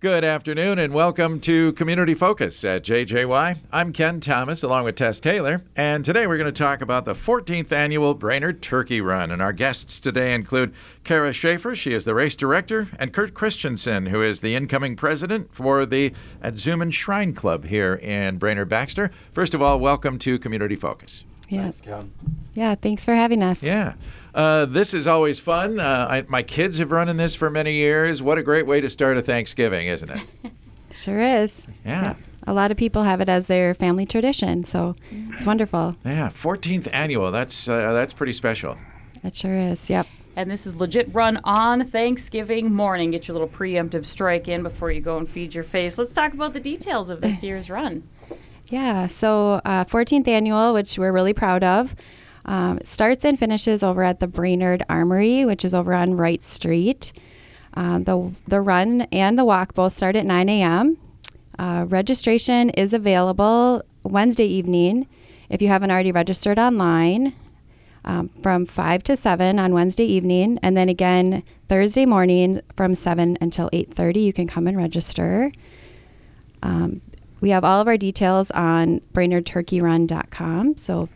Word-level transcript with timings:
Good 0.00 0.24
afternoon 0.24 0.78
and 0.78 0.92
welcome 0.92 1.40
to 1.40 1.72
Community 1.72 2.12
Focus 2.12 2.62
at 2.64 2.84
JJY. 2.84 3.60
I'm 3.72 3.94
Ken 3.94 4.20
Thomas 4.20 4.62
along 4.62 4.84
with 4.84 4.96
Tess 4.96 5.20
Taylor, 5.20 5.62
and 5.74 6.04
today 6.04 6.26
we're 6.26 6.36
going 6.36 6.52
to 6.52 6.52
talk 6.52 6.82
about 6.82 7.06
the 7.06 7.14
14th 7.14 7.72
annual 7.72 8.12
Brainerd 8.12 8.60
Turkey 8.60 9.00
Run. 9.00 9.30
And 9.30 9.40
our 9.40 9.54
guests 9.54 9.98
today 9.98 10.34
include 10.34 10.74
Kara 11.02 11.32
Schaefer, 11.32 11.74
she 11.74 11.94
is 11.94 12.04
the 12.04 12.14
race 12.14 12.36
director, 12.36 12.88
and 12.98 13.14
Curt 13.14 13.32
Christensen, 13.32 14.08
who 14.08 14.20
is 14.20 14.42
the 14.42 14.54
incoming 14.54 14.96
president 14.96 15.54
for 15.54 15.86
the 15.86 16.12
Aadzuhman 16.44 16.92
Shrine 16.92 17.32
Club 17.32 17.64
here 17.64 17.94
in 17.94 18.36
Brainerd 18.36 18.68
Baxter. 18.68 19.10
First 19.32 19.54
of 19.54 19.62
all, 19.62 19.80
welcome 19.80 20.18
to 20.18 20.38
Community 20.38 20.76
Focus. 20.76 21.24
Yeah. 21.48 21.62
Thanks, 21.62 21.80
Ken. 21.80 22.12
Yeah, 22.56 22.74
thanks 22.74 23.04
for 23.04 23.14
having 23.14 23.42
us. 23.42 23.62
Yeah. 23.62 23.94
Uh, 24.34 24.64
this 24.64 24.94
is 24.94 25.06
always 25.06 25.38
fun. 25.38 25.78
Uh, 25.78 26.06
I, 26.08 26.22
my 26.22 26.42
kids 26.42 26.78
have 26.78 26.90
run 26.90 27.08
in 27.08 27.18
this 27.18 27.34
for 27.34 27.50
many 27.50 27.74
years. 27.74 28.22
What 28.22 28.38
a 28.38 28.42
great 28.42 28.66
way 28.66 28.80
to 28.80 28.90
start 28.90 29.16
a 29.16 29.22
Thanksgiving, 29.22 29.86
isn't 29.86 30.10
it? 30.10 30.20
Sure 30.92 31.20
is. 31.20 31.66
Yeah. 31.84 32.14
A 32.46 32.54
lot 32.54 32.70
of 32.70 32.78
people 32.78 33.02
have 33.02 33.20
it 33.20 33.28
as 33.28 33.48
their 33.48 33.74
family 33.74 34.06
tradition, 34.06 34.64
so 34.64 34.96
it's 35.34 35.44
wonderful. 35.44 35.94
Yeah, 36.06 36.30
14th 36.30 36.88
annual. 36.90 37.30
That's 37.30 37.68
uh, 37.68 37.92
that's 37.92 38.14
pretty 38.14 38.32
special. 38.32 38.78
It 39.22 39.36
sure 39.36 39.52
is. 39.58 39.90
Yep. 39.90 40.06
And 40.36 40.50
this 40.50 40.64
is 40.66 40.74
legit 40.74 41.12
run 41.14 41.38
on 41.44 41.86
Thanksgiving 41.90 42.72
morning. 42.72 43.10
Get 43.10 43.28
your 43.28 43.34
little 43.34 43.48
preemptive 43.48 44.06
strike 44.06 44.48
in 44.48 44.62
before 44.62 44.90
you 44.90 45.02
go 45.02 45.18
and 45.18 45.28
feed 45.28 45.54
your 45.54 45.64
face. 45.64 45.98
Let's 45.98 46.14
talk 46.14 46.32
about 46.32 46.54
the 46.54 46.60
details 46.60 47.10
of 47.10 47.20
this 47.20 47.42
year's 47.42 47.68
run. 47.68 48.08
Yeah. 48.68 49.06
So, 49.06 49.60
uh, 49.66 49.84
14th 49.84 50.28
annual, 50.28 50.72
which 50.72 50.98
we're 50.98 51.12
really 51.12 51.34
proud 51.34 51.62
of, 51.62 51.94
um, 52.46 52.78
starts 52.84 53.24
and 53.24 53.38
finishes 53.38 53.82
over 53.82 54.02
at 54.02 54.20
the 54.20 54.26
Brainerd 54.26 54.84
Armory, 54.88 55.44
which 55.44 55.64
is 55.64 55.74
over 55.74 55.92
on 55.92 56.16
Wright 56.16 56.42
Street. 56.42 57.12
Uh, 57.74 57.98
the 57.98 58.32
the 58.48 58.60
run 58.60 59.02
and 59.12 59.38
the 59.38 59.44
walk 59.44 59.74
both 59.74 59.92
start 59.92 60.16
at 60.16 60.24
9 60.24 60.48
a.m. 60.48 60.96
Uh, 61.58 61.84
registration 61.88 62.70
is 62.70 62.94
available 62.94 63.82
Wednesday 64.02 64.46
evening 64.46 65.06
if 65.50 65.60
you 65.60 65.68
haven't 65.68 65.90
already 65.90 66.12
registered 66.12 66.58
online. 66.58 67.34
Um, 68.04 68.30
from 68.40 68.64
5 68.64 69.02
to 69.02 69.16
7 69.16 69.58
on 69.58 69.72
Wednesday 69.74 70.04
evening 70.04 70.60
and 70.62 70.76
then 70.76 70.88
again 70.88 71.42
Thursday 71.68 72.06
morning 72.06 72.60
from 72.76 72.94
7 72.94 73.36
until 73.40 73.68
8:30 73.72 74.24
you 74.24 74.32
can 74.32 74.46
come 74.46 74.68
and 74.68 74.76
register. 74.76 75.50
Um, 76.62 77.00
we 77.40 77.50
have 77.50 77.64
all 77.64 77.80
of 77.80 77.88
our 77.88 77.96
details 77.96 78.52
on 78.52 79.00
brainerdturkeyrun.com. 79.12 80.76
So 80.76 81.08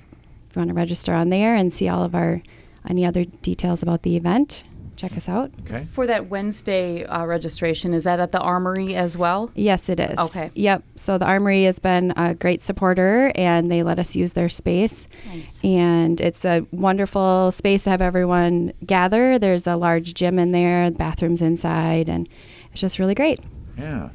if 0.51 0.56
you 0.56 0.61
want 0.61 0.70
to 0.70 0.75
register 0.75 1.15
on 1.15 1.31
there 1.31 1.55
and 1.55 1.73
see 1.73 1.89
all 1.89 2.03
of 2.03 2.15
our 2.15 2.43
any 2.89 3.06
other 3.06 3.25
details 3.25 3.83
about 3.83 4.03
the 4.03 4.17
event, 4.17 4.65
check 4.97 5.17
us 5.17 5.29
out. 5.29 5.53
Okay. 5.61 5.87
For 5.92 6.07
that 6.07 6.29
Wednesday 6.29 7.05
uh, 7.05 7.25
registration, 7.25 7.95
is 7.95 8.05
that 8.05 8.19
at 8.19 8.33
the 8.33 8.41
Armory 8.41 8.97
as 8.97 9.17
well? 9.17 9.51
Yes, 9.55 9.89
it 9.89 10.01
is. 10.01 10.19
Okay. 10.19 10.51
Yep. 10.55 10.83
So 10.97 11.19
the 11.19 11.27
Armory 11.27 11.65
has 11.65 11.79
been 11.79 12.12
a 12.17 12.34
great 12.34 12.62
supporter 12.62 13.31
and 13.34 13.70
they 13.70 13.83
let 13.83 13.98
us 13.98 14.17
use 14.17 14.33
their 14.33 14.48
space. 14.48 15.09
Nice. 15.29 15.62
And 15.62 16.20
it's 16.20 16.45
a 16.45 16.67
wonderful 16.73 17.53
space 17.53 17.85
to 17.85 17.91
have 17.91 18.03
everyone 18.03 18.73
gather. 18.85 19.39
There's 19.39 19.67
a 19.67 19.77
large 19.77 20.14
gym 20.14 20.39
in 20.39 20.53
there, 20.53 20.91
bathrooms 20.91 21.42
inside, 21.42 22.09
and 22.09 22.29
it's 22.73 22.81
just 22.81 22.98
really 22.98 23.14
great. 23.14 23.41
Yeah. 23.79 24.11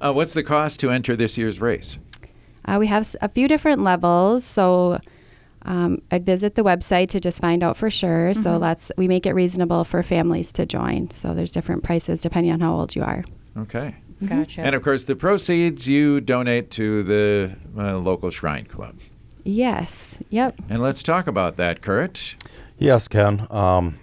Uh, 0.00 0.12
what's 0.12 0.34
the 0.34 0.42
cost 0.42 0.80
to 0.80 0.90
enter 0.90 1.16
this 1.16 1.36
year's 1.36 1.60
race? 1.60 1.98
Uh, 2.64 2.76
we 2.78 2.86
have 2.86 3.16
a 3.20 3.28
few 3.28 3.48
different 3.48 3.82
levels, 3.82 4.44
so 4.44 5.00
um, 5.64 6.02
I'd 6.10 6.26
visit 6.26 6.54
the 6.54 6.64
website 6.64 7.08
to 7.10 7.20
just 7.20 7.40
find 7.40 7.62
out 7.62 7.76
for 7.76 7.90
sure. 7.90 8.34
So 8.34 8.58
that's 8.58 8.90
we 8.96 9.08
make 9.08 9.26
it 9.26 9.34
reasonable 9.34 9.84
for 9.84 10.02
families 10.02 10.52
to 10.52 10.66
join. 10.66 11.10
So 11.10 11.34
there's 11.34 11.50
different 11.50 11.82
prices 11.84 12.20
depending 12.20 12.52
on 12.52 12.60
how 12.60 12.74
old 12.74 12.96
you 12.96 13.02
are. 13.02 13.24
Okay. 13.56 13.94
Gotcha. 14.26 14.60
And 14.62 14.74
of 14.74 14.82
course, 14.82 15.04
the 15.04 15.16
proceeds 15.16 15.88
you 15.88 16.20
donate 16.20 16.70
to 16.72 17.02
the 17.02 17.56
uh, 17.76 17.98
local 17.98 18.30
shrine 18.30 18.66
club. 18.66 18.96
Yes. 19.44 20.18
Yep. 20.30 20.60
And 20.68 20.80
let's 20.80 21.02
talk 21.02 21.26
about 21.26 21.56
that, 21.56 21.82
Curt. 21.82 22.36
Yes, 22.78 23.08
Ken. 23.08 23.46
Um, 23.50 23.98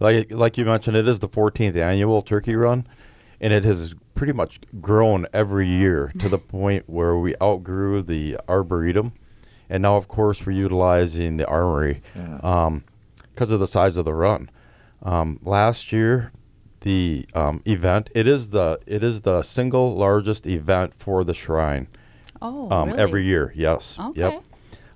like 0.00 0.30
like 0.30 0.58
you 0.58 0.64
mentioned, 0.64 0.96
it 0.96 1.06
is 1.06 1.18
the 1.18 1.28
14th 1.28 1.76
annual 1.76 2.22
turkey 2.22 2.56
run, 2.56 2.86
and 3.40 3.52
it 3.52 3.64
has 3.64 3.94
pretty 4.14 4.32
much 4.32 4.60
grown 4.80 5.26
every 5.32 5.68
year 5.68 6.12
to 6.18 6.28
the 6.28 6.38
point 6.38 6.84
where 6.88 7.16
we 7.16 7.34
outgrew 7.42 8.02
the 8.02 8.38
arboretum, 8.48 9.12
and 9.74 9.82
now, 9.82 9.96
of 9.96 10.06
course, 10.06 10.46
we're 10.46 10.52
utilizing 10.52 11.36
the 11.36 11.46
armory 11.46 12.00
Yeah. 12.14 12.78
because 13.32 13.50
of 13.50 13.58
the 13.58 13.66
size 13.66 13.96
of 13.96 14.04
the 14.04 14.14
run. 14.14 14.48
Um, 15.02 15.40
last 15.42 15.90
year, 15.90 16.30
the 16.82 17.26
um, 17.34 17.60
event 17.66 18.08
it 18.14 18.28
is 18.28 18.50
the 18.50 18.78
it 18.86 19.02
is 19.02 19.22
the 19.22 19.42
single 19.42 19.96
largest 19.96 20.46
event 20.46 20.94
for 20.94 21.24
the 21.24 21.34
shrine 21.34 21.88
oh, 22.40 22.70
um, 22.70 22.88
really? 22.90 23.00
every 23.00 23.24
year. 23.24 23.52
Yes. 23.56 23.98
Okay. 23.98 24.20
Yep. 24.20 24.44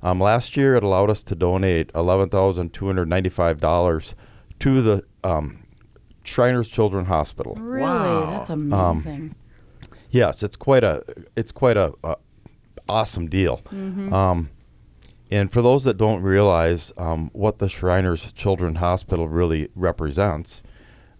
Um, 0.02 0.20
last 0.20 0.56
year, 0.56 0.76
it 0.76 0.84
allowed 0.84 1.10
us 1.10 1.24
to 1.24 1.34
donate 1.34 1.90
eleven 1.94 2.28
thousand 2.28 2.72
two 2.72 2.86
hundred 2.86 3.08
ninety-five 3.08 3.58
dollars 3.58 4.14
to 4.60 4.80
the 4.80 5.04
um, 5.24 5.64
Shriners 6.22 6.68
Children 6.68 7.06
Hospital. 7.06 7.56
Really? 7.56 7.82
Wow. 7.82 8.30
That's 8.30 8.50
amazing. 8.50 9.34
Yes, 10.10 10.42
it's 10.44 10.56
quite 10.56 10.84
a 10.84 11.02
it's 11.34 11.50
quite 11.50 11.76
a, 11.76 11.94
a 12.04 12.16
awesome 12.88 13.28
deal. 13.28 13.60
Um, 13.72 14.50
and 15.30 15.52
for 15.52 15.62
those 15.62 15.84
that 15.84 15.96
don't 15.98 16.22
realize 16.22 16.92
um, 16.96 17.30
what 17.32 17.58
the 17.58 17.68
Shriners 17.68 18.32
Children 18.32 18.76
Hospital 18.76 19.28
really 19.28 19.68
represents, 19.74 20.62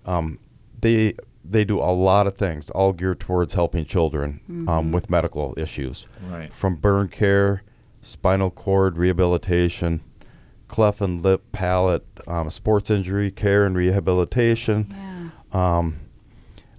um, 0.07 0.39
they 0.81 1.15
they 1.45 1.65
do 1.65 1.79
a 1.79 1.93
lot 1.93 2.27
of 2.27 2.37
things, 2.37 2.69
all 2.71 2.93
geared 2.93 3.21
towards 3.21 3.55
helping 3.55 3.85
children 3.87 4.67
um, 4.69 4.93
with 4.93 5.09
medical 5.09 5.55
issues 5.57 6.07
Right. 6.29 6.53
from 6.53 6.77
burn 6.77 7.09
care, 7.09 7.63
spinal 8.03 8.51
cord 8.51 8.99
rehabilitation, 8.99 10.01
cleft 10.67 11.01
and 11.01 11.23
lip, 11.23 11.51
palate, 11.53 12.05
um, 12.27 12.51
sports 12.51 12.91
injury 12.91 13.31
care 13.31 13.65
and 13.65 13.77
rehabilitation. 13.77 14.89
yeah. 14.91 15.79
Um, 15.79 16.01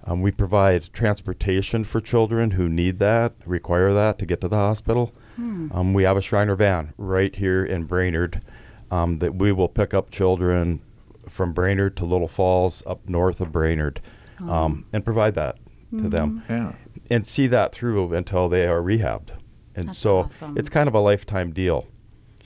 um, 0.04 0.22
we 0.22 0.30
provide 0.30 0.92
transportation 0.92 1.82
for 1.84 2.00
children 2.00 2.52
who 2.52 2.68
need 2.68 2.98
that, 3.00 3.34
require 3.44 3.92
that 3.92 4.18
to 4.20 4.26
get 4.26 4.40
to 4.42 4.48
the 4.48 4.56
hospital. 4.56 5.12
Um, 5.38 5.94
we 5.94 6.02
have 6.04 6.16
a 6.16 6.20
Shriner 6.20 6.54
van 6.54 6.92
right 6.98 7.34
here 7.34 7.64
in 7.64 7.84
Brainerd 7.84 8.42
um, 8.90 9.18
that 9.20 9.34
we 9.36 9.52
will 9.52 9.68
pick 9.68 9.94
up 9.94 10.10
children 10.10 10.82
from 11.28 11.52
Brainerd 11.52 11.96
to 11.98 12.04
Little 12.04 12.28
Falls 12.28 12.82
up 12.86 13.08
north 13.08 13.40
of 13.40 13.52
Brainerd 13.52 14.00
um, 14.40 14.84
and 14.92 15.04
provide 15.04 15.34
that 15.36 15.56
to 15.96 16.08
them 16.08 16.42
Yeah. 16.48 16.72
and 17.10 17.24
see 17.26 17.46
that 17.48 17.72
through 17.72 18.12
until 18.14 18.48
they 18.48 18.66
are 18.66 18.80
rehabbed. 18.80 19.30
And 19.74 19.88
That's 19.88 19.98
so 19.98 20.18
awesome. 20.20 20.56
it's 20.58 20.68
kind 20.68 20.88
of 20.88 20.94
a 20.94 21.00
lifetime 21.00 21.52
deal. 21.52 21.86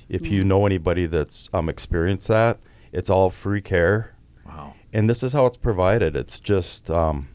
If 0.08 0.26
you 0.28 0.44
know 0.44 0.66
anybody 0.66 1.06
that's 1.06 1.48
um, 1.52 1.68
experienced 1.68 2.28
that, 2.28 2.58
it's 2.92 3.08
all 3.10 3.30
free 3.30 3.62
care. 3.62 4.14
Wow. 4.46 4.74
And 4.92 5.08
this 5.10 5.22
is 5.22 5.32
how 5.32 5.46
it's 5.46 5.56
provided. 5.56 6.14
It's 6.14 6.38
just 6.38 6.90
um, 6.90 7.28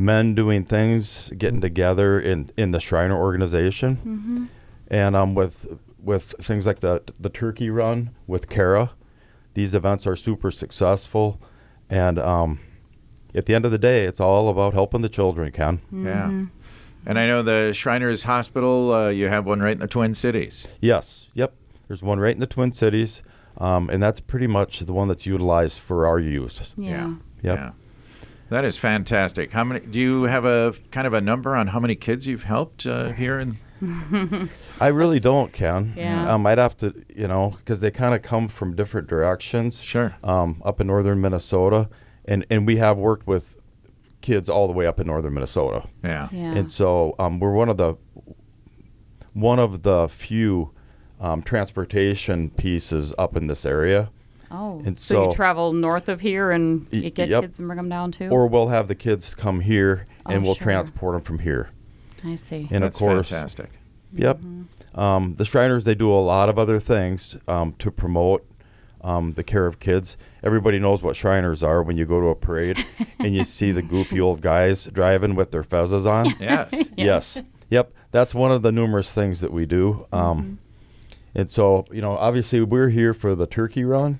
men 0.00 0.34
doing 0.34 0.64
things, 0.64 1.30
getting 1.36 1.60
together 1.60 2.18
in, 2.18 2.50
in 2.56 2.70
the 2.70 2.80
Shriner 2.80 3.16
organization, 3.16 4.48
and 4.88 5.14
um, 5.14 5.34
with 5.34 5.78
with 6.02 6.34
things 6.40 6.66
like 6.66 6.80
the 6.80 7.02
the 7.20 7.28
turkey 7.28 7.68
run 7.68 8.10
with 8.26 8.48
Kara, 8.48 8.92
these 9.54 9.74
events 9.74 10.06
are 10.06 10.16
super 10.16 10.50
successful, 10.50 11.40
and 11.88 12.18
um, 12.18 12.60
at 13.34 13.46
the 13.46 13.54
end 13.54 13.64
of 13.64 13.70
the 13.70 13.78
day, 13.78 14.04
it's 14.06 14.20
all 14.20 14.48
about 14.48 14.72
helping 14.72 15.02
the 15.02 15.08
children. 15.08 15.52
Ken, 15.52 15.80
Yeah. 15.92 16.46
And 17.06 17.18
I 17.18 17.26
know 17.26 17.42
the 17.42 17.72
Shriners 17.72 18.24
Hospital, 18.24 18.92
uh, 18.92 19.08
you 19.08 19.28
have 19.28 19.46
one 19.46 19.60
right 19.60 19.72
in 19.72 19.78
the 19.78 19.86
Twin 19.86 20.14
Cities. 20.14 20.68
yes, 20.80 21.28
yep. 21.32 21.54
There's 21.88 22.02
one 22.02 22.20
right 22.20 22.34
in 22.34 22.40
the 22.40 22.46
Twin 22.46 22.72
Cities, 22.72 23.22
um, 23.56 23.88
and 23.90 24.02
that's 24.02 24.20
pretty 24.20 24.46
much 24.46 24.80
the 24.80 24.92
one 24.92 25.08
that's 25.08 25.26
utilized 25.26 25.80
for 25.80 26.06
our 26.06 26.18
use. 26.18 26.70
Yeah. 26.76 27.14
Yep. 27.42 27.58
Yeah. 27.58 27.70
That 28.50 28.64
is 28.64 28.76
fantastic. 28.76 29.52
How 29.52 29.64
many? 29.64 29.80
Do 29.80 29.98
you 30.00 30.24
have 30.24 30.44
a 30.44 30.74
kind 30.90 31.06
of 31.06 31.12
a 31.12 31.20
number 31.20 31.54
on 31.54 31.68
how 31.68 31.80
many 31.80 31.94
kids 31.94 32.26
you've 32.26 32.42
helped 32.42 32.84
uh, 32.84 33.12
here? 33.12 33.38
In 33.38 33.58
I 34.80 34.88
really 34.88 35.20
don't, 35.20 35.52
Ken. 35.52 35.94
Yeah. 35.96 36.34
Um, 36.34 36.46
I'd 36.46 36.58
have 36.58 36.76
to, 36.78 36.94
you 37.08 37.28
know, 37.28 37.54
because 37.58 37.80
they 37.80 37.90
kind 37.90 38.14
of 38.14 38.22
come 38.22 38.48
from 38.48 38.76
different 38.76 39.06
directions. 39.08 39.80
Sure. 39.80 40.16
Um, 40.22 40.60
up 40.64 40.80
in 40.80 40.88
northern 40.88 41.20
Minnesota, 41.20 41.88
and 42.24 42.44
and 42.50 42.66
we 42.66 42.76
have 42.76 42.98
worked 42.98 43.26
with 43.26 43.56
kids 44.20 44.50
all 44.50 44.66
the 44.66 44.72
way 44.72 44.86
up 44.86 45.00
in 45.00 45.06
northern 45.06 45.32
Minnesota, 45.32 45.88
yeah. 46.04 46.28
Yeah. 46.30 46.54
and 46.54 46.70
so 46.70 47.14
um, 47.18 47.40
we're 47.40 47.52
one 47.52 47.68
of 47.68 47.78
the 47.78 47.94
one 49.32 49.58
of 49.58 49.82
the 49.82 50.08
few 50.08 50.72
um, 51.20 51.42
transportation 51.42 52.50
pieces 52.50 53.14
up 53.16 53.36
in 53.36 53.46
this 53.46 53.64
area. 53.64 54.10
Oh. 54.50 54.82
and 54.84 54.98
so, 54.98 55.24
you 55.26 55.32
travel 55.32 55.72
north 55.72 56.08
of 56.08 56.20
here 56.20 56.50
and 56.50 56.86
you 56.90 57.10
get 57.10 57.28
yep. 57.28 57.42
kids 57.42 57.58
and 57.58 57.68
bring 57.68 57.76
them 57.76 57.88
down 57.88 58.12
too? 58.12 58.28
Or 58.28 58.46
we'll 58.46 58.68
have 58.68 58.88
the 58.88 58.94
kids 58.94 59.34
come 59.34 59.60
here, 59.60 60.06
and 60.26 60.42
Oh, 60.42 60.46
we'll 60.46 60.54
sure. 60.54 60.64
transport 60.64 61.14
them 61.14 61.22
from 61.22 61.38
here. 61.40 61.70
I 62.24 62.34
see. 62.34 62.68
And 62.70 62.84
That's 62.84 63.00
of 63.00 63.06
course, 63.06 63.30
fantastic. 63.30 63.70
Yep. 64.12 64.40
Um, 64.94 65.34
the 65.36 65.44
Shriners 65.44 65.84
they 65.84 65.94
do 65.94 66.12
a 66.12 66.18
lot 66.20 66.48
of 66.48 66.58
other 66.58 66.78
things 66.80 67.36
um, 67.46 67.74
to 67.78 67.90
promote 67.90 68.44
um, 69.02 69.32
the 69.34 69.44
care 69.44 69.66
of 69.66 69.78
kids. 69.80 70.16
Everybody 70.42 70.78
knows 70.78 71.02
what 71.02 71.16
Shriners 71.16 71.62
are 71.62 71.82
when 71.82 71.96
you 71.96 72.04
go 72.04 72.20
to 72.20 72.26
a 72.26 72.34
parade 72.34 72.84
and 73.18 73.34
you 73.34 73.44
see 73.44 73.72
the 73.72 73.82
goofy 73.82 74.20
old 74.20 74.40
guys 74.40 74.86
driving 74.86 75.34
with 75.34 75.50
their 75.52 75.62
fezzes 75.62 76.06
on. 76.06 76.34
Yes. 76.40 76.74
Yes. 76.96 77.38
Yep. 77.70 77.94
That's 78.10 78.34
one 78.34 78.50
of 78.50 78.62
the 78.62 78.72
numerous 78.72 79.12
things 79.12 79.40
that 79.40 79.52
we 79.52 79.64
do. 79.64 80.06
Um, 80.12 80.58
And 81.34 81.48
so, 81.48 81.84
you 81.92 82.00
know, 82.00 82.16
obviously 82.16 82.60
we're 82.60 82.88
here 82.88 83.14
for 83.14 83.36
the 83.36 83.46
turkey 83.46 83.84
run. 83.84 84.18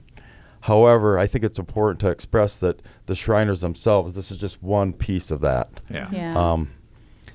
However, 0.63 1.19
I 1.19 1.27
think 1.27 1.45
it's 1.45 1.59
important 1.59 2.01
to 2.01 2.09
express 2.09 2.59
that 2.59 2.83
the 3.07 3.15
Shriners 3.15 3.61
themselves, 3.61 4.15
this 4.15 4.31
is 4.31 4.37
just 4.39 4.63
one 4.63 4.93
piece 4.93 5.31
of 5.31 5.41
that. 5.41 5.81
Yeah. 5.89 6.09
Yeah. 6.13 6.39
Um, 6.39 6.73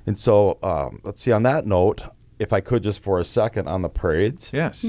and 0.06 0.18
so, 0.18 0.60
um, 0.62 1.02
let's 1.04 1.22
see, 1.22 1.32
on 1.32 1.44
that 1.44 1.66
note, 1.66 2.04
if 2.38 2.54
I 2.54 2.62
could 2.62 2.84
just 2.84 3.02
for 3.02 3.20
a 3.20 3.24
second 3.24 3.68
on 3.68 3.82
the 3.82 3.90
parades. 3.90 4.52
Yes. 4.54 4.86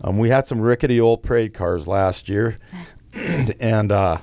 Um, 0.00 0.18
we 0.18 0.28
had 0.30 0.46
some 0.46 0.60
rickety 0.60 1.00
old 1.00 1.22
parade 1.22 1.54
cars 1.54 1.86
last 1.88 2.28
year, 2.28 2.56
and 3.12 3.92
uh, 3.92 4.18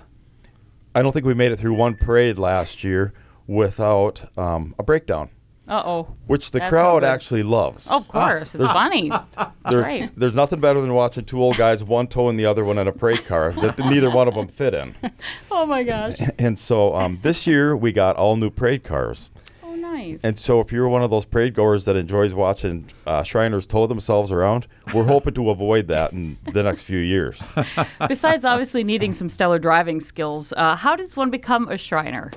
I 0.94 1.01
don't 1.01 1.12
think 1.12 1.25
we 1.25 1.34
made 1.34 1.51
it 1.51 1.58
through 1.58 1.74
one 1.74 1.96
parade 1.96 2.40
last 2.40 2.84
year 2.84 3.13
without 3.48 4.31
um, 4.38 4.74
a 4.80 4.84
breakdown, 4.84 5.30
Uh 5.68 5.82
oh. 5.86 6.16
which 6.28 6.52
the 6.52 6.60
That's 6.60 6.72
no 6.72 6.78
crowd 6.78 7.00
good. 7.02 7.08
actually 7.08 7.44
loves. 7.44 7.88
Of 7.88 8.08
course. 8.08 8.54
it's 8.54 8.64
funny. 8.72 9.10
That's 9.38 9.52
there's, 9.70 9.84
right. 9.84 10.10
there's 10.16 10.36
nothing 10.36 10.60
better 10.60 10.80
than 10.80 10.94
watching 10.94 11.26
two 11.26 11.42
old 11.42 11.58
guys, 11.58 11.84
one 11.84 12.08
towing 12.08 12.38
the 12.38 12.46
other 12.46 12.64
one 12.64 12.78
in 12.78 12.88
a 12.88 12.92
parade 12.92 13.26
car 13.26 13.52
that 13.52 13.78
neither 13.80 14.10
one 14.12 14.28
of 14.28 14.36
them 14.36 14.48
fit 14.48 14.74
in. 14.74 14.96
Oh 15.52 15.66
my 15.66 15.84
gosh. 15.84 16.16
And 16.38 16.60
so 16.60 16.96
um, 16.96 17.20
this 17.22 17.48
year 17.48 17.76
we 17.78 17.92
got 17.94 18.18
all 18.18 18.36
new 18.36 18.50
parade 18.50 18.84
cars. 18.84 19.32
Oh, 19.64 19.74
nice. 19.74 20.22
And 20.24 20.38
so 20.38 20.60
if 20.60 20.72
you're 20.72 20.90
one 20.90 21.02
of 21.02 21.10
those 21.10 21.24
parade 21.26 21.54
goers 21.54 21.86
that 21.86 21.96
enjoys 21.96 22.34
watching 22.34 22.86
uh, 23.08 23.24
Shriners 23.24 23.66
tow 23.66 23.88
themselves 23.88 24.32
around, 24.32 24.68
we're 24.94 25.06
hoping 25.06 25.34
to 25.36 25.50
avoid 25.50 25.88
that 25.88 26.12
in 26.12 26.38
the 26.52 26.62
next 26.62 26.82
few 26.84 27.00
years. 27.00 27.42
Besides 28.08 28.44
obviously 28.44 28.84
needing 28.84 29.14
some 29.14 29.30
stellar 29.30 29.58
driving 29.60 30.02
skills, 30.02 30.54
uh, 30.58 30.76
how 30.76 30.96
does 30.96 31.16
one 31.16 31.30
become 31.32 31.70
a 31.70 31.78
Shriner? 31.78 32.32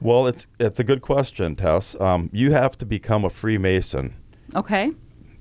Well, 0.00 0.26
it's 0.26 0.46
it's 0.60 0.78
a 0.78 0.84
good 0.84 1.02
question, 1.02 1.56
Tess. 1.56 1.98
Um, 2.00 2.30
you 2.32 2.52
have 2.52 2.78
to 2.78 2.86
become 2.86 3.24
a 3.24 3.30
Freemason. 3.30 4.14
Okay. 4.54 4.92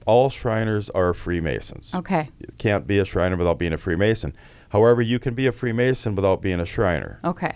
All 0.05 0.29
Shriners 0.29 0.89
are 0.91 1.13
Freemasons. 1.13 1.93
Okay. 1.93 2.29
You 2.39 2.47
can't 2.57 2.87
be 2.87 2.97
a 2.97 3.05
Shriner 3.05 3.35
without 3.37 3.59
being 3.59 3.73
a 3.73 3.77
Freemason. 3.77 4.33
However, 4.69 5.01
you 5.01 5.19
can 5.19 5.33
be 5.33 5.47
a 5.47 5.51
Freemason 5.51 6.15
without 6.15 6.41
being 6.41 6.59
a 6.59 6.65
Shriner. 6.65 7.19
Okay. 7.23 7.53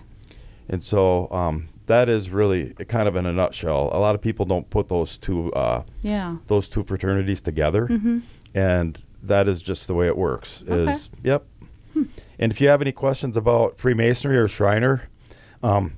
And 0.69 0.83
so 0.83 1.29
um, 1.31 1.69
that 1.87 2.07
is 2.09 2.29
really 2.29 2.73
kind 2.87 3.07
of 3.07 3.15
in 3.15 3.25
a 3.25 3.33
nutshell. 3.33 3.89
A 3.93 3.99
lot 3.99 4.15
of 4.15 4.21
people 4.21 4.45
don't 4.45 4.69
put 4.69 4.87
those 4.89 5.17
two 5.17 5.51
uh, 5.53 5.83
Yeah. 6.01 6.37
those 6.47 6.69
two 6.69 6.83
fraternities 6.83 7.41
together, 7.41 7.89
and 8.53 9.03
that 9.23 9.47
is 9.47 9.61
just 9.61 9.87
the 9.87 9.93
way 9.93 10.07
it 10.07 10.17
works. 10.17 10.63
Okay. 10.67 10.91
Is 10.91 11.09
yep. 11.23 11.45
And 12.39 12.51
if 12.51 12.61
you 12.61 12.67
have 12.69 12.81
any 12.81 12.91
questions 12.93 13.35
about 13.37 13.77
Freemasonry 13.77 14.37
or 14.37 14.47
Shriner, 14.47 15.03
um, 15.61 15.93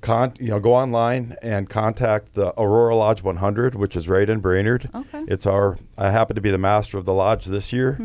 con- 0.00 0.34
you 0.38 0.48
know, 0.48 0.60
go 0.60 0.72
online 0.74 1.36
and 1.42 1.68
contact 1.68 2.34
the 2.34 2.52
Aurora 2.60 2.96
Lodge 2.96 3.22
100, 3.22 3.74
which 3.74 3.96
is 3.96 4.08
right 4.08 4.28
in 4.28 4.40
Brainerd. 4.40 4.88
Okay. 4.94 5.24
It's 5.28 5.46
our. 5.46 5.78
I 5.96 6.10
happen 6.10 6.34
to 6.36 6.40
be 6.40 6.50
the 6.50 6.58
master 6.58 6.98
of 6.98 7.04
the 7.04 7.14
lodge 7.14 7.46
this 7.46 7.72
year, 7.72 7.98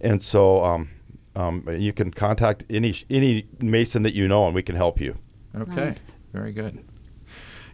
and 0.00 0.22
so 0.22 0.64
um, 0.64 0.90
um, 1.36 1.66
you 1.78 1.92
can 1.92 2.10
contact 2.10 2.64
any 2.70 2.94
any 3.10 3.46
Mason 3.60 4.02
that 4.02 4.14
you 4.14 4.28
know, 4.28 4.46
and 4.46 4.54
we 4.54 4.62
can 4.62 4.76
help 4.76 5.00
you. 5.00 5.16
Okay. 5.54 5.86
Nice. 5.86 6.12
Very 6.32 6.52
good. 6.52 6.84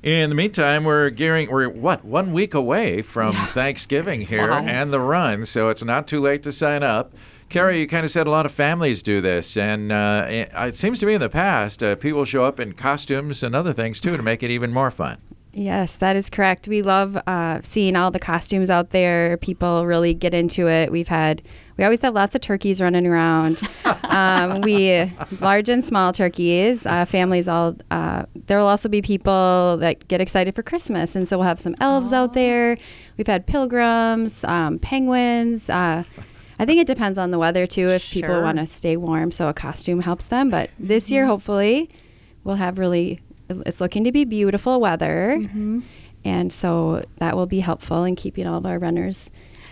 In 0.02 0.30
the 0.30 0.34
meantime, 0.34 0.84
we're 0.84 1.10
gearing. 1.10 1.50
We're 1.50 1.68
what 1.68 2.04
one 2.04 2.32
week 2.32 2.54
away 2.54 3.02
from 3.02 3.34
Thanksgiving 3.34 4.22
here 4.22 4.48
Wow. 4.48 4.64
and 4.64 4.92
the 4.92 5.00
run, 5.00 5.44
so 5.44 5.68
it's 5.68 5.84
not 5.84 6.06
too 6.08 6.20
late 6.20 6.42
to 6.44 6.52
sign 6.52 6.82
up. 6.82 7.12
Carrie, 7.50 7.80
you 7.80 7.86
kind 7.86 8.04
of 8.04 8.10
said 8.10 8.26
a 8.26 8.30
lot 8.30 8.46
of 8.46 8.52
families 8.52 9.02
do 9.02 9.20
this, 9.20 9.56
and 9.58 9.92
uh, 9.92 10.24
it, 10.30 10.50
it 10.54 10.76
seems 10.76 11.00
to 11.00 11.06
me 11.06 11.14
in 11.14 11.20
the 11.20 11.28
past 11.28 11.82
uh, 11.82 11.96
people 11.96 12.24
show 12.24 12.44
up 12.44 12.58
in 12.60 12.72
costumes 12.72 13.42
and 13.42 13.54
other 13.54 13.72
things 13.74 14.00
too 14.00 14.16
to 14.16 14.22
make 14.22 14.42
it 14.42 14.50
even 14.50 14.72
more 14.72 14.90
fun. 14.90 15.18
Yes, 15.52 15.96
that 15.96 16.14
is 16.16 16.30
correct. 16.30 16.68
We 16.68 16.80
love 16.80 17.16
uh, 17.26 17.60
seeing 17.62 17.96
all 17.96 18.10
the 18.12 18.20
costumes 18.20 18.70
out 18.70 18.90
there. 18.90 19.36
People 19.36 19.84
really 19.84 20.14
get 20.14 20.32
into 20.32 20.68
it. 20.68 20.92
We've 20.92 21.08
had, 21.08 21.42
we 21.80 21.84
always 21.84 22.02
have 22.02 22.12
lots 22.12 22.34
of 22.34 22.42
turkeys 22.42 22.78
running 22.82 23.06
around. 23.06 23.62
um, 24.04 24.60
we, 24.60 25.10
large 25.40 25.70
and 25.70 25.82
small 25.82 26.12
turkeys, 26.12 26.84
uh, 26.84 27.06
families 27.06 27.48
all, 27.48 27.74
uh, 27.90 28.26
there 28.34 28.58
will 28.58 28.66
also 28.66 28.86
be 28.86 29.00
people 29.00 29.78
that 29.80 30.06
get 30.06 30.20
excited 30.20 30.54
for 30.54 30.62
Christmas. 30.62 31.16
And 31.16 31.26
so 31.26 31.38
we'll 31.38 31.46
have 31.46 31.58
some 31.58 31.74
elves 31.80 32.12
out 32.12 32.34
there. 32.34 32.76
We've 33.16 33.26
had 33.26 33.46
pilgrims, 33.46 34.44
um, 34.44 34.78
penguins. 34.78 35.70
Uh, 35.70 36.04
I 36.58 36.66
think 36.66 36.82
it 36.82 36.86
depends 36.86 37.16
on 37.16 37.30
the 37.30 37.38
weather 37.38 37.66
too, 37.66 37.88
if 37.88 38.10
people 38.10 38.42
want 38.42 38.58
to 38.58 38.66
stay 38.66 38.98
warm. 38.98 39.32
So 39.32 39.48
a 39.48 39.54
costume 39.54 40.00
helps 40.00 40.26
them. 40.26 40.50
But 40.50 40.68
this 40.78 41.10
year, 41.10 41.24
hopefully, 41.24 41.88
we'll 42.44 42.56
have 42.56 42.78
really 42.78 43.22
it's 43.48 43.80
looking 43.80 44.04
to 44.04 44.12
be 44.12 44.24
beautiful 44.26 44.82
weather 44.82 45.42
and 46.26 46.52
so 46.52 47.02
that 47.16 47.34
will 47.34 47.46
be 47.46 47.60
helpful 47.60 48.04
in 48.04 48.14
keeping 48.14 48.46
all 48.46 48.58
of 48.58 48.66
our 48.66 48.78
runners 48.78 49.30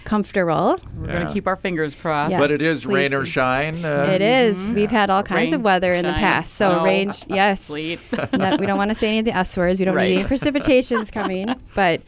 comfortable 0.09 0.79
We're 0.97 1.07
Yeah. 1.07 1.13
going 1.13 1.27
to 1.27 1.33
keep 1.33 1.47
our 1.47 1.57
fingers 1.57 1.95
crossed. 1.95 2.33
Yes, 2.33 2.41
but 2.41 2.51
it 2.51 2.63
is 2.63 2.87
rain 2.87 3.13
or 3.15 3.25
shine. 3.27 3.85
Uh, 3.85 4.11
it 4.13 4.21
is. 4.23 4.71
we've 4.71 4.91
had 4.91 5.11
all 5.11 5.23
kinds 5.23 5.53
Rain, 5.53 5.55
of 5.61 5.63
weather 5.63 5.93
in 5.93 6.05
the 6.05 6.13
past 6.13 6.55
so 6.55 6.71
snow, 6.71 6.85
range 6.85 7.25
yes 7.29 7.63
Sleet. 7.65 8.01
No, 8.33 8.57
we 8.59 8.67
don't 8.67 8.79
want 8.79 8.91
to 8.91 8.95
say 8.95 9.09
any 9.09 9.19
of 9.21 9.25
the 9.27 9.37
s 9.37 9.57
words 9.57 9.79
we 9.79 9.85
don't 9.85 9.95
Right. 9.95 10.11
need 10.11 10.21
any 10.21 10.29
precipitations 10.29 11.13
coming 11.13 11.55
but 11.75 12.01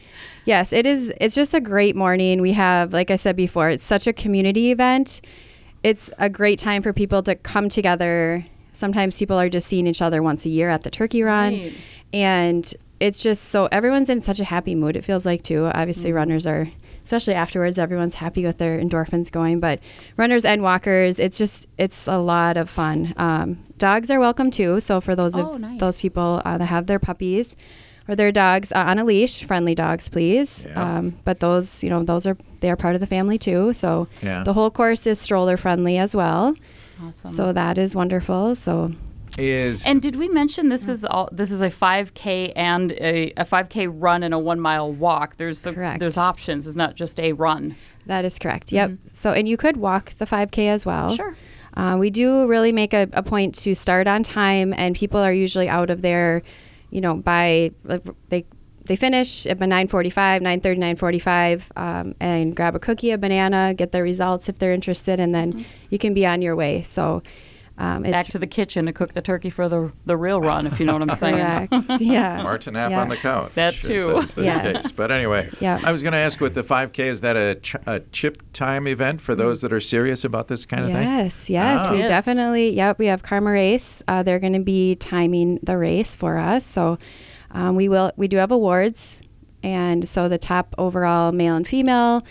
yes 0.45 0.73
it 0.73 0.85
is 0.85 1.13
it's 1.21 1.35
just 1.35 1.53
a 1.53 1.61
great 1.61 1.95
morning 1.95 2.41
we 2.41 2.53
have 2.53 2.91
like 2.93 3.11
i 3.11 3.15
said 3.15 3.35
before 3.35 3.69
it's 3.69 3.83
such 3.83 4.07
a 4.07 4.13
community 4.13 4.71
event 4.71 5.21
it's 5.83 6.09
a 6.19 6.29
great 6.29 6.57
time 6.59 6.81
for 6.81 6.93
people 6.93 7.21
to 7.23 7.35
come 7.35 7.69
together 7.69 8.45
sometimes 8.73 9.17
people 9.19 9.39
are 9.39 9.49
just 9.49 9.67
seeing 9.67 9.85
each 9.87 10.01
other 10.01 10.21
once 10.23 10.45
a 10.45 10.49
year 10.49 10.69
at 10.69 10.81
the 10.83 10.89
turkey 10.89 11.21
run 11.23 11.53
Right. 11.53 11.73
and 12.13 12.73
it's 12.99 13.21
just 13.21 13.45
so 13.49 13.67
everyone's 13.71 14.09
in 14.09 14.21
such 14.21 14.39
a 14.39 14.43
happy 14.43 14.75
mood 14.75 14.95
it 14.97 15.03
feels 15.03 15.25
like 15.25 15.41
too 15.43 15.65
obviously 15.73 16.11
runners 16.13 16.45
are 16.47 16.67
especially 17.11 17.33
afterwards 17.33 17.77
everyone's 17.77 18.15
happy 18.15 18.45
with 18.45 18.57
their 18.57 18.79
endorphins 18.79 19.29
going 19.29 19.59
but 19.59 19.79
runners 20.15 20.45
and 20.45 20.61
walkers 20.61 21.19
it's 21.19 21.37
just 21.37 21.67
it's 21.77 22.07
a 22.07 22.17
lot 22.17 22.55
of 22.55 22.69
fun 22.69 23.13
um, 23.17 23.57
dogs 23.77 24.09
are 24.09 24.17
welcome 24.21 24.49
too 24.49 24.79
so 24.79 25.01
for 25.01 25.13
those 25.13 25.35
Oh, 25.35 25.55
of 25.55 25.59
nice. 25.59 25.77
those 25.81 25.99
people 25.99 26.41
uh, 26.45 26.57
that 26.57 26.67
have 26.67 26.87
their 26.87 26.99
puppies 26.99 27.53
or 28.07 28.15
their 28.15 28.31
dogs 28.31 28.71
uh, 28.71 28.85
on 28.87 28.97
a 28.97 29.03
leash 29.03 29.43
friendly 29.43 29.75
dogs 29.75 30.07
please 30.07 30.65
Yeah. 30.69 30.99
um, 30.99 31.17
but 31.25 31.41
those 31.41 31.83
you 31.83 31.89
know 31.89 32.01
those 32.01 32.25
are 32.25 32.37
they 32.61 32.71
are 32.71 32.77
part 32.77 32.95
of 32.95 33.01
the 33.01 33.07
family 33.07 33.37
too 33.37 33.73
so 33.73 34.07
Yeah. 34.21 34.43
the 34.45 34.53
whole 34.53 34.71
course 34.71 35.05
is 35.05 35.19
stroller 35.19 35.57
friendly 35.57 35.97
as 35.97 36.15
well 36.15 36.55
Awesome. 37.03 37.31
so 37.31 37.51
that 37.51 37.77
is 37.77 37.93
wonderful 37.93 38.55
so 38.55 38.93
Is 39.37 39.87
and 39.87 40.01
did 40.01 40.15
we 40.17 40.27
mention 40.27 40.69
this 40.69 40.89
is 40.89 41.05
all? 41.05 41.29
This 41.31 41.51
is 41.51 41.61
a 41.61 41.69
5K 41.69 42.53
and 42.55 42.91
a, 42.93 43.31
a 43.37 43.45
5K 43.45 43.89
run 43.91 44.23
and 44.23 44.33
a 44.33 44.39
one 44.39 44.59
mile 44.59 44.91
walk. 44.91 45.37
There's 45.37 45.65
a, 45.65 45.73
Correct. 45.73 45.99
there's 45.99 46.17
options. 46.17 46.67
It's 46.67 46.75
not 46.75 46.95
just 46.95 47.19
a 47.19 47.33
run. 47.33 47.75
That 48.07 48.25
is 48.25 48.37
correct. 48.39 48.71
Yep. 48.71 48.91
So, 49.13 49.31
and 49.31 49.47
you 49.47 49.57
could 49.57 49.77
walk 49.77 50.15
the 50.17 50.25
5K 50.25 50.67
as 50.67 50.85
well. 50.85 51.15
Sure. 51.15 51.35
Uh, 51.75 51.95
we 51.97 52.09
do 52.09 52.47
really 52.47 52.71
make 52.71 52.93
a, 52.93 53.07
a 53.13 53.23
point 53.23 53.55
to 53.55 53.73
start 53.75 54.07
on 54.07 54.23
time, 54.23 54.73
and 54.73 54.95
people 54.95 55.19
are 55.19 55.33
usually 55.33 55.69
out 55.69 55.89
of 55.89 56.01
there, 56.01 56.41
you 56.89 56.99
know, 56.99 57.15
by 57.15 57.71
like, 57.83 58.03
they 58.29 58.45
they 58.83 58.95
finish 58.95 59.45
at 59.45 59.59
9:45, 59.59 60.41
9:30, 60.41 60.97
9:45, 60.97 61.63
um, 61.77 62.15
and 62.19 62.55
grab 62.55 62.75
a 62.75 62.79
cookie, 62.79 63.11
a 63.11 63.17
banana, 63.17 63.73
get 63.73 63.91
their 63.91 64.03
results 64.03 64.49
if 64.49 64.59
they're 64.59 64.73
interested, 64.73 65.19
and 65.19 65.33
then 65.33 65.65
you 65.89 65.97
can 65.97 66.13
be 66.13 66.25
on 66.25 66.41
your 66.41 66.55
way. 66.55 66.81
So, 66.81 67.21
um, 67.81 68.05
it's 68.05 68.11
Back 68.11 68.27
to 68.27 68.37
the 68.39 68.45
kitchen 68.47 68.85
to 68.85 68.93
cook 68.93 69.13
the 69.13 69.21
turkey 69.21 69.49
for 69.49 69.67
the 69.67 69.91
the 70.05 70.15
real 70.15 70.39
run, 70.39 70.67
if 70.67 70.79
you 70.79 70.85
know 70.85 70.93
what 70.93 71.01
I'm 71.01 71.17
saying. 71.17 71.67
correct. 71.67 72.01
yeah. 72.01 72.43
Martin 72.43 72.73
nap 72.75 72.91
Yeah. 72.91 73.01
on 73.01 73.09
the 73.09 73.17
couch. 73.17 73.53
That 73.55 73.73
too. 73.73 74.07
that's 74.13 74.35
the 74.35 74.43
Yes. 74.43 74.83
case. 74.83 74.91
But 74.91 75.11
anyway, 75.11 75.49
Yeah. 75.59 75.79
I 75.83 75.91
was 75.91 76.03
going 76.03 76.11
to 76.13 76.19
ask 76.19 76.39
with 76.39 76.53
the 76.53 76.63
5K, 76.63 76.99
is 77.05 77.21
that 77.21 77.35
a, 77.35 77.55
ch- 77.55 77.75
a 77.87 78.01
chip 78.11 78.43
time 78.53 78.87
event 78.87 79.19
for 79.21 79.33
those 79.35 79.61
that 79.61 79.73
are 79.73 79.79
serious 79.79 80.23
about 80.23 80.47
this 80.47 80.65
kind 80.65 80.83
of 80.83 80.91
thing? 80.91 81.03
Yes, 81.07 81.49
yes, 81.49 81.81
Ah. 81.83 81.91
we 81.93 81.99
Yes. 81.99 82.09
definitely. 82.09 82.69
Yep, 82.75 82.99
we 82.99 83.07
have 83.07 83.23
Karma 83.23 83.51
Race. 83.51 84.03
Uh, 84.07 84.21
they're 84.21 84.39
going 84.39 84.53
to 84.53 84.59
be 84.59 84.95
timing 84.97 85.57
the 85.63 85.77
race 85.77 86.13
for 86.15 86.37
us, 86.37 86.63
so 86.65 86.97
um, 87.51 87.75
we 87.75 87.89
will. 87.89 88.11
We 88.15 88.27
do 88.27 88.37
have 88.37 88.51
awards, 88.51 89.21
and 89.63 90.07
so 90.07 90.29
the 90.29 90.37
top 90.37 90.75
overall 90.77 91.31
male 91.31 91.55
and 91.55 91.67
female, 91.67 92.23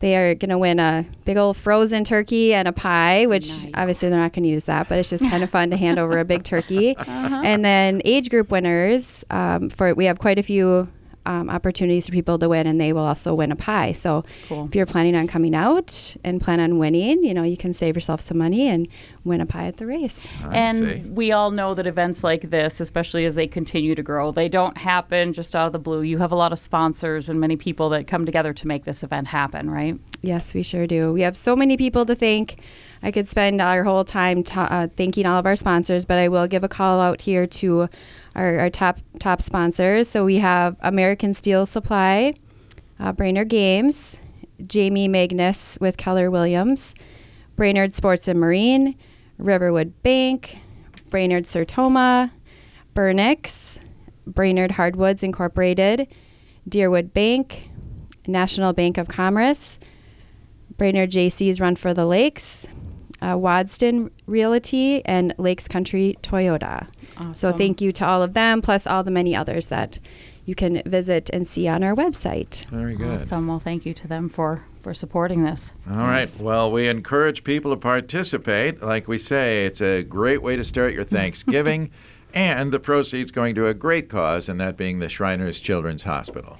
they 0.00 0.16
are 0.16 0.34
going 0.34 0.50
to 0.50 0.58
win 0.58 0.78
a 0.78 1.04
big 1.24 1.36
old 1.36 1.56
frozen 1.56 2.04
turkey 2.04 2.54
and 2.54 2.68
a 2.68 2.72
pie. 2.72 3.26
Which 3.26 3.48
Nice. 3.48 3.66
obviously 3.74 4.08
they're 4.08 4.18
not 4.18 4.32
going 4.32 4.44
to 4.44 4.48
use 4.48 4.64
that, 4.64 4.88
but 4.88 4.98
it's 4.98 5.10
just 5.10 5.24
kind 5.24 5.42
of 5.42 5.50
fun 5.50 5.70
to 5.70 5.76
hand 5.76 5.98
over 5.98 6.18
a 6.18 6.24
big 6.24 6.44
turkey. 6.44 6.96
Uh-huh. 7.08 7.42
And 7.44 7.64
then 7.64 8.00
age 8.04 8.30
group 8.30 8.50
winners 8.50 9.24
um, 9.30 9.70
for 9.70 9.94
we 9.94 10.04
have 10.04 10.18
quite 10.18 10.38
a 10.38 10.42
few. 10.42 10.88
Um, 11.26 11.50
opportunities 11.50 12.06
for 12.06 12.12
people 12.12 12.38
to 12.38 12.48
win, 12.48 12.66
and 12.66 12.80
they 12.80 12.94
will 12.94 13.02
also 13.04 13.34
win 13.34 13.52
a 13.52 13.56
pie. 13.56 13.92
So, 13.92 14.24
Cool. 14.48 14.64
if 14.64 14.74
you're 14.74 14.86
planning 14.86 15.14
on 15.14 15.26
coming 15.26 15.54
out 15.54 16.16
and 16.24 16.40
plan 16.40 16.58
on 16.58 16.78
winning, 16.78 17.22
you 17.22 17.34
know, 17.34 17.42
you 17.42 17.56
can 17.58 17.74
save 17.74 17.96
yourself 17.96 18.22
some 18.22 18.38
money 18.38 18.66
and 18.66 18.88
win 19.24 19.42
a 19.42 19.44
pie 19.44 19.66
at 19.66 19.76
the 19.76 19.84
race. 19.84 20.26
I 20.42 20.56
and 20.56 20.78
see. 20.78 21.00
we 21.10 21.32
all 21.32 21.50
know 21.50 21.74
that 21.74 21.86
events 21.86 22.24
like 22.24 22.48
this, 22.48 22.80
especially 22.80 23.26
as 23.26 23.34
they 23.34 23.46
continue 23.46 23.94
to 23.94 24.02
grow, 24.02 24.32
they 24.32 24.48
don't 24.48 24.78
happen 24.78 25.34
just 25.34 25.54
out 25.54 25.66
of 25.66 25.72
the 25.74 25.78
blue. 25.78 26.00
You 26.00 26.16
have 26.16 26.32
a 26.32 26.36
lot 26.36 26.50
of 26.52 26.58
sponsors 26.58 27.28
and 27.28 27.38
many 27.38 27.56
people 27.56 27.90
that 27.90 28.06
come 28.06 28.24
together 28.24 28.54
to 28.54 28.66
make 28.66 28.84
this 28.84 29.02
event 29.02 29.26
happen, 29.26 29.68
right? 29.70 29.98
Yes, 30.22 30.54
we 30.54 30.62
sure 30.62 30.86
do. 30.86 31.12
We 31.12 31.20
have 31.22 31.36
so 31.36 31.54
many 31.54 31.76
people 31.76 32.06
to 32.06 32.14
thank. 32.14 32.56
I 33.02 33.10
could 33.10 33.28
spend 33.28 33.60
our 33.60 33.84
whole 33.84 34.04
time 34.04 34.42
ta- 34.42 34.68
uh, 34.70 34.88
thanking 34.96 35.26
all 35.26 35.38
of 35.38 35.44
our 35.44 35.56
sponsors, 35.56 36.06
but 36.06 36.16
I 36.16 36.28
will 36.28 36.46
give 36.46 36.64
a 36.64 36.68
call 36.68 37.00
out 37.00 37.20
here 37.20 37.46
to 37.46 37.90
our, 38.38 38.60
our 38.60 38.70
top 38.70 38.98
top 39.18 39.42
sponsors. 39.42 40.08
So 40.08 40.24
we 40.24 40.36
have 40.38 40.76
American 40.80 41.34
Steel 41.34 41.66
Supply, 41.66 42.32
uh, 43.00 43.12
Brainerd 43.12 43.48
Games, 43.48 44.18
Jamie 44.66 45.08
Magnus 45.08 45.76
with 45.80 45.96
Keller 45.96 46.30
Williams, 46.30 46.94
Brainerd 47.56 47.92
Sports 47.92 48.28
and 48.28 48.38
Marine, 48.38 48.94
Riverwood 49.38 50.02
Bank, 50.02 50.56
Brainerd 51.10 51.44
Sertoma, 51.44 52.30
Burnix, 52.94 53.80
Brainerd 54.26 54.72
Hardwoods 54.72 55.22
Incorporated, 55.22 56.06
Deerwood 56.68 57.12
Bank, 57.12 57.68
National 58.26 58.72
Bank 58.72 58.98
of 58.98 59.08
Commerce, 59.08 59.78
Brainerd 60.76 61.10
Jaycees 61.10 61.60
Run 61.60 61.74
for 61.74 61.92
the 61.92 62.06
Lakes, 62.06 62.68
uh, 63.20 63.34
Wadston 63.34 64.10
Realty, 64.26 65.04
and 65.04 65.34
Lakes 65.38 65.68
Country 65.68 66.16
Toyota. 66.22 66.86
So 67.34 67.52
thank 67.52 67.80
you 67.80 67.90
to 67.92 68.06
all 68.06 68.22
of 68.22 68.34
them, 68.34 68.62
plus 68.62 68.86
all 68.86 69.02
the 69.02 69.10
many 69.10 69.34
others 69.34 69.66
that 69.66 69.98
you 70.44 70.54
can 70.54 70.82
visit 70.86 71.28
and 71.32 71.46
see 71.46 71.68
on 71.68 71.82
our 71.82 71.94
website. 71.94 72.66
Very 72.68 72.94
good. 72.94 73.20
Awesome. 73.20 73.48
Well, 73.48 73.58
thank 73.58 73.84
you 73.84 73.92
to 73.94 74.08
them 74.08 74.28
for 74.28 74.64
for 74.80 74.94
supporting 74.94 75.42
this. 75.42 75.72
All 75.90 75.96
right. 75.96 76.30
Well, 76.38 76.72
we 76.72 76.88
encourage 76.88 77.44
people 77.44 77.72
to 77.72 77.76
participate. 77.76 78.82
Like 78.82 79.08
we 79.08 79.18
say, 79.18 79.66
it's 79.66 79.82
a 79.82 80.02
great 80.02 80.40
way 80.40 80.56
to 80.56 80.64
start 80.64 80.94
your 80.94 81.04
Thanksgiving, 81.18 81.90
and 82.32 82.72
the 82.72 82.80
proceeds 82.80 83.30
going 83.30 83.54
to 83.56 83.66
a 83.66 83.74
great 83.74 84.08
cause, 84.08 84.48
and 84.48 84.60
that 84.60 84.76
being 84.76 85.00
the 85.00 85.08
Shriners 85.08 85.60
Children's 85.60 86.04
Hospital. 86.04 86.58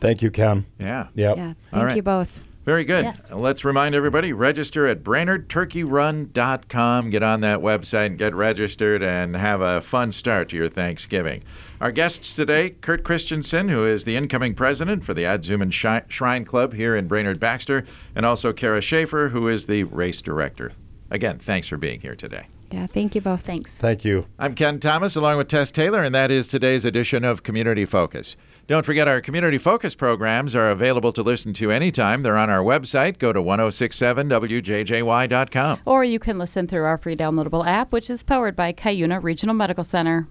Thank 0.00 0.22
you, 0.22 0.30
Ken. 0.30 0.66
Yeah. 0.78 1.08
Yep. 1.14 1.36
Yeah, 1.36 1.54
thank 1.70 1.84
right. 1.84 1.96
you 1.96 2.02
both. 2.02 2.40
Very 2.66 2.84
good. 2.84 3.04
Yes. 3.04 3.32
Let's 3.32 3.64
remind 3.64 3.94
everybody 3.94 4.32
register 4.32 4.88
at 4.88 5.04
BrainerdTurkeyRun.com. 5.04 7.10
Get 7.10 7.22
on 7.22 7.40
that 7.42 7.60
website 7.60 8.06
and 8.06 8.18
get 8.18 8.34
registered 8.34 9.04
and 9.04 9.36
have 9.36 9.60
a 9.60 9.80
fun 9.80 10.10
start 10.10 10.48
to 10.48 10.56
your 10.56 10.66
Thanksgiving. 10.66 11.44
Our 11.80 11.92
guests 11.92 12.34
today 12.34 12.70
Curt 12.70 13.04
Christensen, 13.04 13.68
who 13.68 13.86
is 13.86 14.04
the 14.04 14.16
incoming 14.16 14.56
president 14.56 15.04
for 15.04 15.14
the 15.14 15.22
Aadzuhman 15.22 15.70
Shrine 16.08 16.44
Club 16.44 16.74
here 16.74 16.96
in 16.96 17.06
Brainerd 17.06 17.38
Baxter, 17.38 17.86
and 18.16 18.26
also 18.26 18.52
Kara 18.52 18.80
Schaefer, 18.80 19.28
who 19.28 19.46
is 19.46 19.66
the 19.66 19.84
race 19.84 20.20
director. 20.20 20.72
Again, 21.08 21.38
thanks 21.38 21.68
for 21.68 21.76
being 21.76 22.00
here 22.00 22.16
today. 22.16 22.48
Yeah, 22.72 22.88
thank 22.88 23.14
you 23.14 23.20
both. 23.20 23.42
Thanks. 23.42 23.78
Thank 23.78 24.04
you. 24.04 24.26
I'm 24.40 24.56
Ken 24.56 24.80
Thomas 24.80 25.14
along 25.14 25.38
with 25.38 25.46
Tess 25.46 25.70
Taylor, 25.70 26.02
and 26.02 26.12
that 26.16 26.32
is 26.32 26.48
today's 26.48 26.84
edition 26.84 27.22
of 27.22 27.44
Community 27.44 27.84
Focus. 27.84 28.36
Don't 28.68 28.84
forget 28.84 29.06
our 29.06 29.20
Community 29.20 29.58
Focus 29.58 29.94
programs 29.94 30.56
are 30.56 30.70
available 30.70 31.12
to 31.12 31.22
listen 31.22 31.52
to 31.52 31.70
anytime. 31.70 32.22
They're 32.22 32.36
on 32.36 32.50
our 32.50 32.64
website. 32.64 33.18
Go 33.18 33.32
to 33.32 33.40
1067wjjy.com. 33.40 35.80
Or 35.86 36.02
you 36.02 36.18
can 36.18 36.38
listen 36.38 36.66
through 36.66 36.82
our 36.82 36.98
free 36.98 37.14
downloadable 37.14 37.64
app, 37.64 37.92
which 37.92 38.10
is 38.10 38.24
powered 38.24 38.56
by 38.56 38.72
Cuyuna 38.72 39.22
Regional 39.22 39.54
Medical 39.54 39.84
Center. 39.84 40.24